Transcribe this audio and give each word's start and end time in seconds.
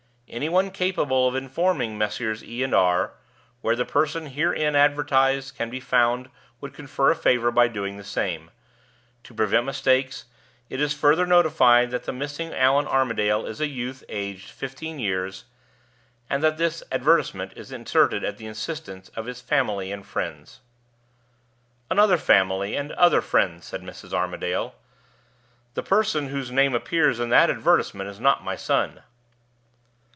Any 0.33 0.47
one 0.47 0.71
capable 0.71 1.27
of 1.27 1.35
informing 1.35 1.97
Messrs. 1.97 2.41
H. 2.41 2.61
and 2.61 2.73
R. 2.73 3.11
where 3.59 3.75
the 3.75 3.83
person 3.83 4.27
herein 4.27 4.77
advertised 4.77 5.57
can 5.57 5.69
be 5.69 5.81
found 5.81 6.29
would 6.61 6.73
confer 6.73 7.11
a 7.11 7.17
favor 7.17 7.51
by 7.51 7.67
doing 7.67 7.97
the 7.97 8.03
same. 8.05 8.49
To 9.25 9.33
prevent 9.33 9.65
mistakes, 9.65 10.23
it 10.69 10.79
is 10.79 10.93
further 10.93 11.25
notified 11.27 11.91
that 11.91 12.05
the 12.05 12.13
missing 12.13 12.53
Allan 12.53 12.87
Armadale 12.87 13.45
is 13.45 13.59
a 13.59 13.67
youth 13.67 14.05
aged 14.07 14.49
fifteen 14.51 14.99
years, 14.99 15.43
and 16.29 16.41
that 16.41 16.55
this 16.57 16.81
advertisement 16.93 17.51
is 17.57 17.73
inserted 17.73 18.23
at 18.23 18.37
the 18.37 18.47
instance 18.47 19.09
of 19.17 19.25
his 19.25 19.41
family 19.41 19.91
and 19.91 20.07
friends. 20.07 20.61
"Another 21.89 22.17
family, 22.17 22.77
and 22.77 22.93
other 22.93 23.19
friends," 23.19 23.65
said 23.65 23.81
Mrs. 23.81 24.13
Armadale. 24.13 24.75
"The 25.73 25.83
person 25.83 26.29
whose 26.29 26.51
name 26.51 26.73
appears 26.73 27.19
in 27.19 27.27
that 27.31 27.49
advertisement 27.49 28.09
is 28.09 28.21
not 28.21 28.45
my 28.45 28.55
son." 28.55 29.01